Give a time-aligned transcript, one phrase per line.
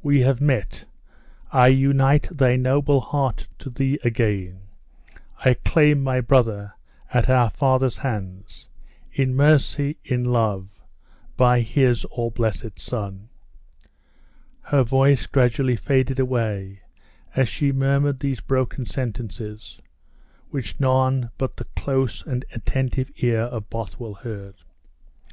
[0.00, 0.84] We have met
[1.50, 4.60] I unite thy noble heart to thee again
[5.44, 6.74] I claim my brother
[7.12, 8.68] at our Father's hands
[9.12, 9.96] in mercy!
[10.04, 10.84] in love
[11.36, 13.28] by his all blessed Son!"
[14.60, 16.82] Her voice gradually faded away
[17.34, 19.80] as she murmured these broken sentences,
[20.50, 24.54] which none but the close and attentive ear of Bothwell heard.